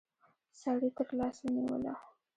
[0.61, 1.93] سړي تر لاس ونيوله.